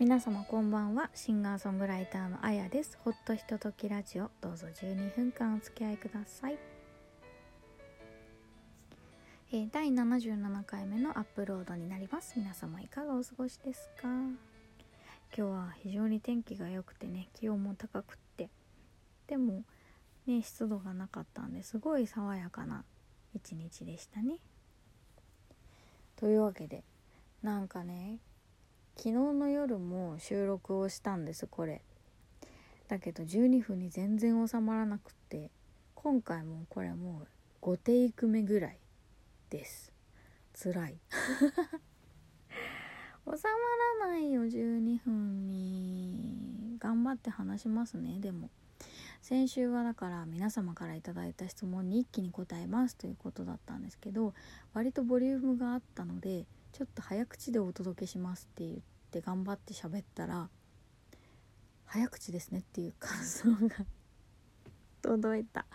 [0.00, 1.08] 皆様こんばんは。
[1.14, 2.98] シンガーソングライターのあやです。
[3.04, 4.28] ほっとひとときラジオ。
[4.40, 6.58] どうぞ12分間お付き合いください、
[9.52, 12.34] えー、第77回目のアップロードになります。
[12.36, 14.08] 皆様いかがお過ごしですか？
[14.08, 14.36] 今
[15.32, 18.50] 日は非常に天気が良くてね気温も高くって。
[19.28, 19.62] でも
[20.26, 22.82] ね湿度がなかったんですごい爽やかな
[23.32, 24.38] 一日でしたね。
[26.16, 26.82] というわけで
[27.42, 28.18] なんかね
[28.96, 31.82] 昨日の夜も収録をしたんですこれ。
[32.88, 35.50] だけど12分に全然収まらなくて
[35.94, 37.22] 今回もこれも
[37.62, 38.78] う5テイク目ぐらい
[39.50, 39.92] です。
[40.54, 40.98] 辛い。
[43.26, 43.36] 収ま
[44.00, 46.76] らないよ12分に。
[46.78, 48.50] 頑張って話しますねでも。
[49.22, 54.34] 先週はだから皆様から頂いた質問に一気に答えますということだったんですけど
[54.74, 58.76] 割とボリュームがあったのでちょっと早口でお届けしますって言っ
[59.12, 60.48] て頑張って喋ったら
[61.86, 63.86] 早口ですねっていう感想が
[65.00, 65.66] 届いた。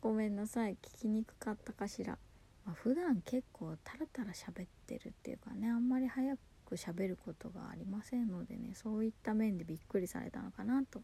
[0.00, 0.76] ごめんなさい。
[0.82, 2.18] 聞きにくかったかしら、
[2.64, 11.00] まあ、普段結構タラタラ喋ってるっていうかねあんまり早く喋ることがありませんのでねそういった面でびっくりされたのかなと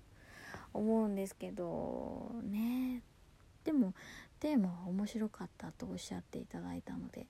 [0.72, 3.00] 思うんですけどね。
[3.62, 3.94] でも
[4.40, 7.28] テーマは面白かったとおっしゃっていただいたので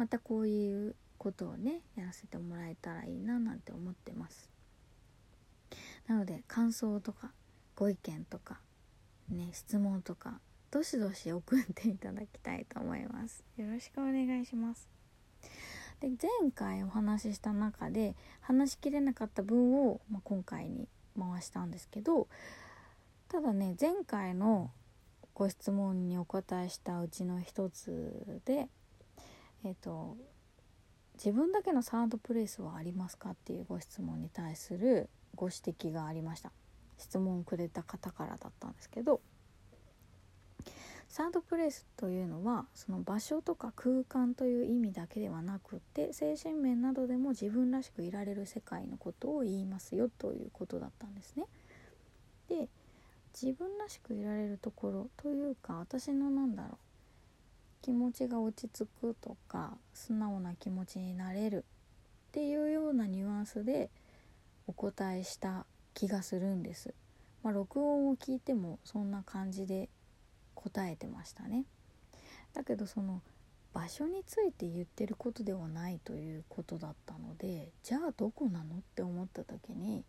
[0.00, 4.48] またこういうことをねやらせてもらえたらいいななんて思ってます。
[6.06, 7.32] なので感想とか
[7.76, 8.60] ご意見とか
[9.28, 10.40] ね質問とか
[10.70, 13.44] どしどし送っていただきたいと思います。
[13.58, 14.88] よろしくお願いします。
[16.00, 22.26] で前回お話しした中で話しきれなかった分を、まあ、今回に回したんですけど
[23.28, 24.70] ただね前回の
[25.34, 28.70] ご質問にお答えしたうちの一つで
[29.64, 30.16] えっ、ー、と
[31.14, 36.50] 自分だけのサードプレイスはありますかっていうご質問に対するご指摘がありました
[36.98, 39.20] 質問をくれた方からだったんですけど
[41.10, 51.46] サードプレイスというのはその場所とか空間という意味だけではなくって精神面などでも自分らしくいられる世界のことを言いますよということだったんですね。
[52.48, 52.68] で
[53.34, 56.78] 自分らしくいられるところというか私のなんだろう
[57.82, 61.64] 気持ちが落ち着くとか素直な気持ちになれる
[62.28, 63.90] っていうようなニュアンスで
[64.66, 66.94] お答えした気がするんです。
[67.42, 69.88] まあ、録音を聞いてもそんな感じで
[70.54, 71.64] 答えてましたね。
[72.52, 73.22] だけどその
[73.72, 80.04] 場所について言ってることではないということだったのでじゃあどこなのって思った時に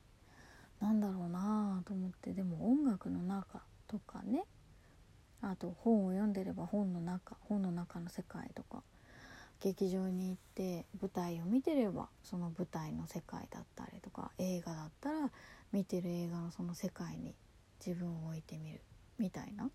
[0.80, 4.46] 何だろうなと思ってでも音楽の中とかね
[5.42, 8.84] あと本を読んでれば本の中本の中の世界とか
[9.60, 15.32] 劇場に行って舞台を見てればその舞台の世界だったりとか映画だったら
[15.72, 17.36] 見てる映画のその世界に
[17.86, 18.82] 自分を置いてみる
[19.18, 19.70] みたいな。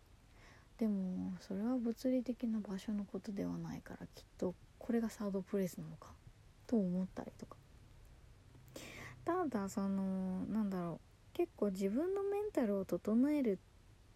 [0.79, 6.11] でもそれは物理的な場所のことではないからきっとこれがサードプレイスなのか
[6.67, 7.57] と思ったりとか。
[9.25, 13.59] ただそのなんだろう結構自分のメンタルを整える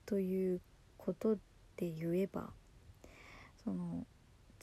[0.07, 0.61] という
[1.01, 1.37] こと
[1.77, 2.51] で言えば
[3.65, 4.07] その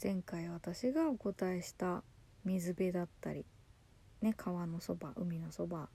[0.01, 2.03] 前回私がお答えした
[2.45, 3.45] 水辺だったり、
[4.21, 5.89] ね、川のそば海のそば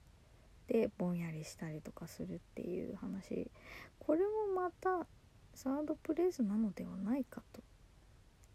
[0.66, 3.50] でぼんやりしたりとかするっていう話。
[3.98, 5.06] これもまた
[5.54, 7.60] サードプレイスなのではないかと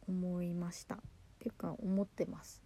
[0.08, 0.96] 思いました。
[0.96, 1.00] っ
[1.40, 2.62] ていうか思ってます。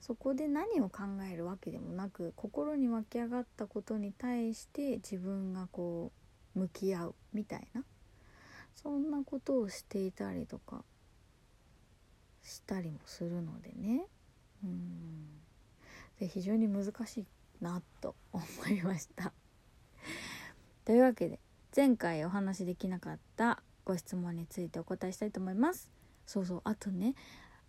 [0.00, 6.12] そこで何を考えるわけでもなく心に湧き上がったことに対して自分がこ
[6.56, 7.84] う向き合うみたいな
[8.74, 10.84] そんなことをしていたりとか
[12.42, 14.04] したりもするのでね。
[14.64, 15.26] うん。
[16.18, 17.26] で非常に難しい
[17.60, 19.32] なと思いました。
[20.84, 21.38] というわけで
[21.74, 25.90] 前回お話しできなかったご質問についてお答えしたいと思います。
[26.26, 26.60] そうそう。
[26.64, 27.14] あとね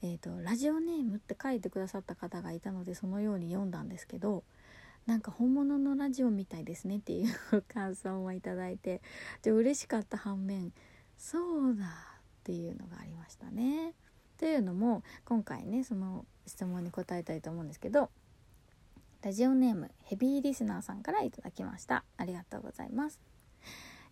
[0.04, 4.44] えーと、とラジオネームって書いてくださった方がいたのでそのように読んだんですけど
[5.06, 9.02] なんか本物のラジオみたいですねっていう感想もいただいて
[9.42, 10.74] で嬉しかった反面
[11.22, 11.38] そ
[11.70, 11.88] うだっ
[12.44, 13.94] ていうのがありましたね。
[14.40, 18.10] というのも今回ねその質問に答えたいと思うんですけど
[19.22, 22.04] ラジオネームヘビーリスナーさんから頂きました。
[22.18, 23.20] ありがとうございます。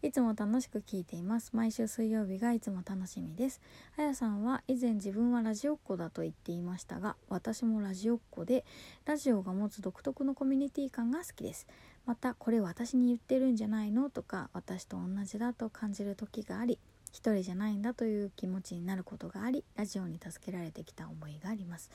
[0.04, 1.50] いつも楽しく聞いています。
[1.54, 3.60] 毎週水曜日がいつも楽しみです。
[3.98, 8.64] あやさんは以前自分はラジオっ子だと言っていましたが私もラジオっ子で
[9.06, 11.66] ラジオが持つ独特のコミュニティ感が好きです。
[12.06, 16.78] またこれ私に言ってるんじゃないのとか私と同じだと感じる時があり
[17.12, 21.90] 一人じゃないんだという気持ちになることがありラジオに助けられてきた思いがあります。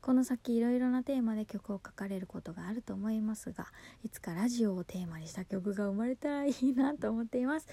[0.00, 3.66] この先いろいろなテーマで曲を書かれることがあると思いますが
[4.02, 7.66] いつかラジオをテーマにした曲が生まれたらいいなと思っています。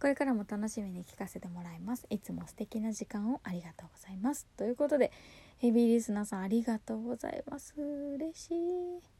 [0.00, 2.06] これからも楽しみに聴かせてもらいます。
[2.10, 4.46] いつも素敵な時間をありがとうございます。
[4.56, 5.10] ということで
[5.58, 7.74] ヘビーリスナーさんありがとうございます。
[7.80, 9.12] 嬉しい。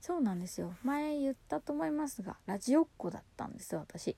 [0.00, 0.74] そうなんですよ。
[0.82, 4.16] 前言ったと思いますがラジオっ子だったんです私。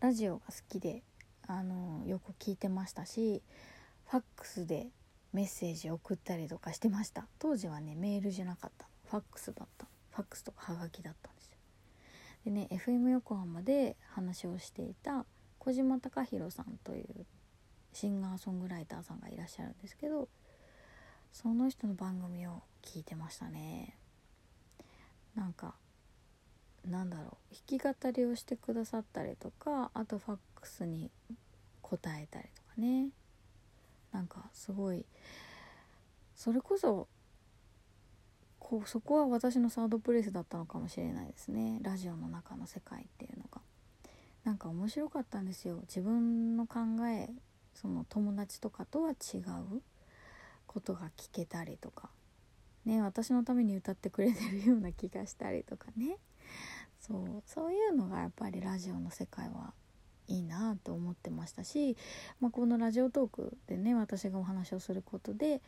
[0.00, 1.02] ラジオが好きで
[1.46, 3.42] あのよく聞いてましたし
[4.08, 4.86] ファックスで
[5.34, 7.26] メッセージ送ったりとかしてました。
[7.38, 8.86] 当時はねメールじゃなかった。
[9.10, 9.86] ファックスだった。
[10.10, 11.52] ファックスとかハガキだったんですよ。
[12.46, 15.26] でね FM 横浜で話をしていた
[15.58, 17.26] 小島貴弘さんという
[17.92, 20.28] シンガーソングライターさんがいらっしゃるんですけど
[21.32, 23.96] その人の番組を聞いてましたね。
[25.34, 25.74] なんか
[26.88, 31.10] なんだろう弾き語りをしてくださったりとかあとファックスに
[31.82, 33.08] 答えたりとかね。
[34.12, 35.04] なんかすごい
[36.34, 37.06] それこそ
[38.58, 41.78] こうそこは私のサードプレイスだったのかもしれないですね。
[41.82, 43.60] ラジオの中の世界っていうのが。
[44.44, 45.80] なんか面白かったんですよ。
[45.82, 46.78] 自分の考
[47.08, 47.30] え
[47.74, 49.38] その友達とかとは違
[49.74, 49.82] う
[50.66, 52.10] ことが聞けたりとか。
[52.84, 56.16] ね私のために歌ってくれてるような気がしたりとかね。
[56.98, 59.72] そうそういうのがやっぱりラジオの世界は
[60.28, 61.96] いいなと思ってましたし、
[62.40, 65.60] まあ、このラジオトークでね私がお話をすることで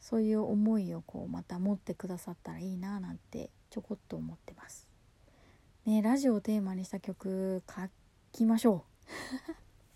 [0.00, 4.88] そういう思いをこうまた持ってくださったらいいななんてちょこっと思ってます。
[5.84, 7.88] ねラジオをテーマにした曲書
[8.32, 8.84] きましょ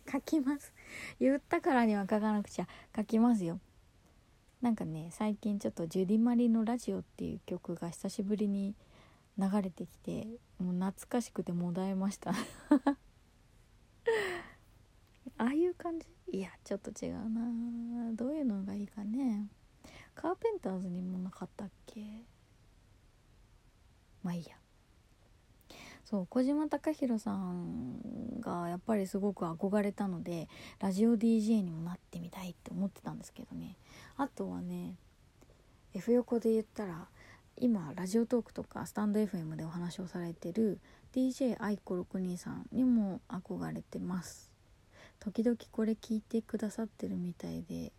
[0.06, 0.10] う。
[0.12, 0.74] 書きます。
[1.18, 3.60] 言ったからには書かなくちゃ書きますよ。
[4.60, 8.74] なんかね最近ちょっとジュディ・マリの「ラジオ」っていう曲が久しぶりに
[9.36, 10.26] 流れてきて
[10.58, 12.32] もう懐かしくてもだえました。
[15.36, 16.06] ああいう感じ？
[16.30, 18.12] いやちょっと違うな。
[18.12, 19.48] どういうのがいいかね。
[20.14, 22.24] カーペンターズにもなかったっけ？
[24.22, 24.56] まあいいや。
[26.04, 30.48] そう小島貴弘さんがやっぱりすごく憧れたので
[30.78, 33.76] ラジオ DJ にもなってみたいって思ってたんですけどね。
[34.16, 34.96] あとはね
[35.94, 37.08] F 横で言ったら
[37.56, 40.80] 今ラジオトークとかスタンド FM でお話をされてる
[41.14, 44.50] DJ 愛子623さんにも憧れてます。
[45.20, 47.92] 時々これ聞いてくださってるみたいで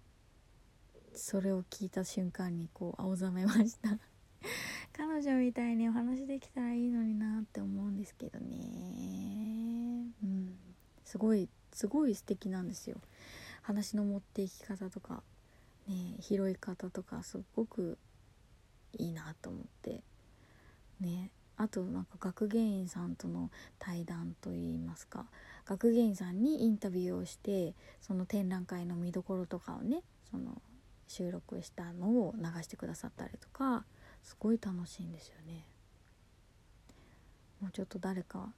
[1.14, 3.98] それを聞いた瞬間にこう青ざめました。
[4.92, 10.12] 彼女みたいにお話できたらいいのになって思うんですけどね。
[10.22, 10.58] うん。
[11.06, 13.00] すごいすごい素敵なんですよ。
[13.62, 15.24] 話の持っていき方とか
[15.88, 17.98] ね拾い方とかすっごく
[18.98, 20.02] いいなと思って
[21.00, 23.50] ねあとなんか学芸員さんとの
[23.80, 25.26] 対談といいますか
[25.66, 30.62] 学芸員さんにインタビューをしてその展覧会の見どころとかをねその
[31.08, 33.86] 収録したのを流してくださったりとか
[34.24, 35.66] すごい楽しいんですよね。
[37.62, 38.52] もうちょっと誰か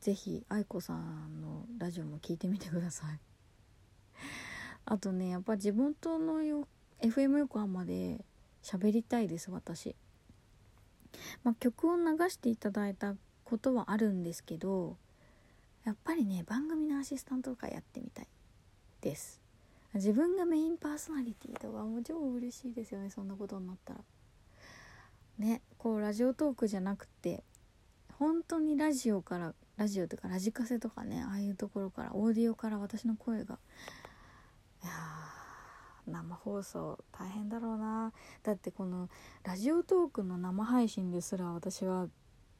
[0.00, 3.20] 是非愛子さんのラジオも聞いてみてください。
[4.86, 6.66] あとねやっぱ地元のよ
[7.02, 8.24] FM 横浜で
[8.62, 9.94] 喋りたいです私、
[11.44, 13.14] まあ、曲を流していただいた
[13.44, 14.96] ことはあるんですけど
[15.84, 18.26] やっぱりね番組のアシスタントとかやってみたい
[19.00, 19.40] です。
[19.94, 24.00] 自分がメインパーソナリティとかも超嬉しいですよねそんなことになったら。
[25.38, 27.42] ねこうラジオトークじゃなくて
[28.18, 33.58] 本当にラジオからラジオとかラジカセとかねああいうところからオーディオから私の声が
[34.82, 34.92] いや
[36.08, 38.12] 生放送大変だろうな。
[38.42, 39.08] だってこの
[39.44, 42.08] ラジオトークの生配信ですら私は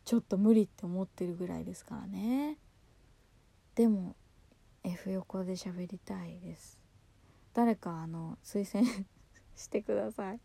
[0.04, 2.58] ちょっと無理って思ってるぐらいですからね。
[3.74, 4.16] でも
[4.82, 6.78] F 横で喋りたいです。
[7.54, 8.84] 誰かあの推薦
[9.56, 10.40] してください。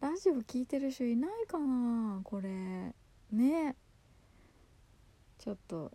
[0.00, 2.94] ラジオ聞いてる人いないかなこれ。
[3.30, 3.76] ね。
[5.38, 5.92] ちょっと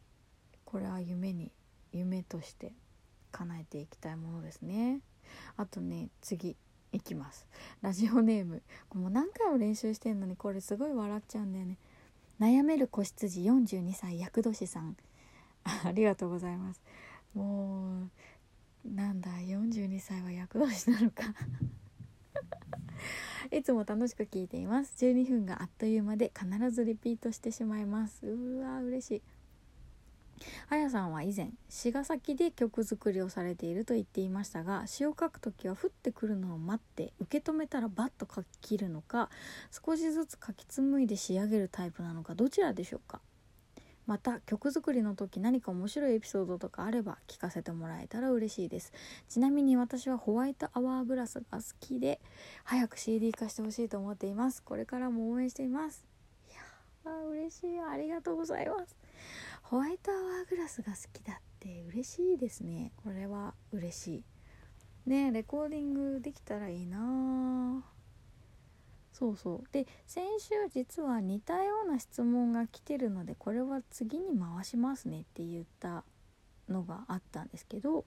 [0.66, 1.52] これは夢に
[1.92, 2.74] 夢として
[3.32, 5.02] 叶えていきたいものですね。
[5.58, 6.56] あとね次
[6.92, 7.48] いきます。
[7.82, 8.62] ラジオネーム。
[8.94, 11.78] もう何回も練習してんのにこれすごい笑っちゃうんだよね。
[12.40, 14.96] 悩める子羊42歳厄年さん。
[15.86, 16.82] ありがとうございます。
[17.34, 18.10] もう
[18.86, 21.34] なんだ42歳は厄年なのか。
[23.52, 24.94] いつも楽しく聞いています。
[25.06, 28.28] 12分があっという間で必ずリピートしてしまいます。
[28.28, 29.22] うわ嬉しい。
[30.70, 39.30] あやさんは以前詩が先で曲作りをされていると言っていましたが詩を書く時は降ってくるのを待って受け止めたらバッと書き切るのか
[39.72, 43.22] 少しずつ書き紡いで仕上げるタイプなのかどちらでしょうか？
[44.06, 48.92] また曲作りの時何か面白いエピソードとかあれば聞かせてもらえたら嬉しいです。
[49.30, 52.20] ちなみに私はホワイトアワーグラスが好きで
[52.66, 54.62] 早く CD 化してほしいと思っています。
[54.62, 56.06] これからも応援しています。
[56.52, 57.80] いやー嬉しい。
[57.80, 58.98] ありがとうございます。
[59.74, 62.92] ホワイトアワーグラスが好きだって嬉しいですね。
[63.04, 64.24] これは嬉しい。
[65.10, 67.84] ねレコーディングできたらいいな。
[69.14, 69.68] そうそう。
[69.72, 76.04] で先週実は似たような質問が来てるのでこれは次に回しますねって言った
[76.70, 78.06] のがあったんですけど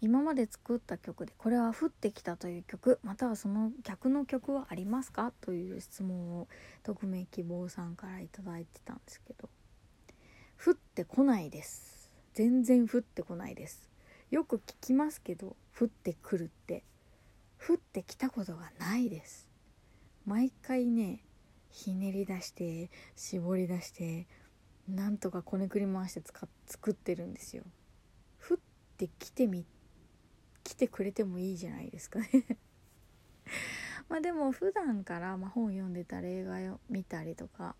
[0.00, 5.32] 今まで作った曲でこれは降ってきたという曲またはその逆の曲はありますか？
[5.40, 6.46] という質問を
[6.84, 9.48] 匿名希望さんから頂いてたんですけど。
[10.64, 12.10] 降ってこないです。
[12.32, 13.90] 全然降ってこないです。
[14.30, 16.84] よく聞きますけど降ってくるって。
[17.66, 19.48] 降ってきたことがないです。
[20.26, 21.20] 毎回ね
[21.70, 24.26] ひねり出して絞り出して
[24.88, 27.64] なんとかこねくり回して使作ってるんですよ。
[28.48, 28.58] 降っ
[28.96, 29.66] てきてみ
[30.62, 32.28] 来てくれてもいいじゃないですかね。
[34.08, 37.76] まあでも普段からま本読んでたり映画を見たりとか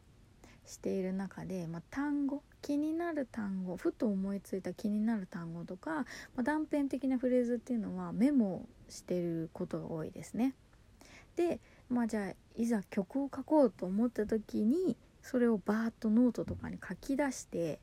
[0.66, 6.04] している中で、まあ、単語気になる単語ふと思いついた気になる単語とか、ま
[6.38, 10.54] あ、断片的なフレーズっていうのはメモしてることが多いですね。
[11.36, 17.80] でまあじゃあいざ曲を書こうと思った時にそれをバーッとノートとかに書き出して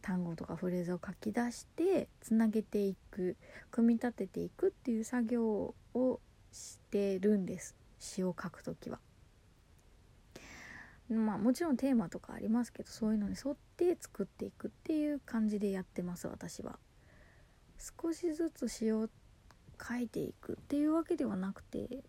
[0.00, 3.36] 単語とかフレーズを書き出してつなげていく
[3.70, 8.98] 組み立てていくっていう作業をしてるんです詩を書く時は。
[11.08, 16.78] まあもちろんテーマとかありますけどそういうのに沿って作っていくっていう感じでやってます私は。
[17.78, 19.08] 少しずつ詩を
[19.80, 22.04] 書いていくっていうわけではなくて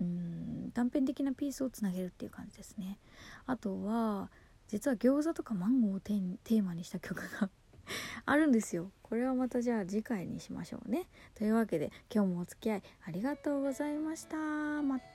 [0.00, 2.98] うん断片的なピースをつなげるっていう感じですね。
[3.46, 4.30] あとは
[4.68, 7.48] 実は餃子とかマンゴーをテーマにした曲が
[8.26, 8.90] あるんですよ。
[9.02, 11.06] これはまたじゃあ次回にしましょうね。
[11.34, 14.36] というわけで今日もお付き合いありがとうございました。
[14.36, 15.06] また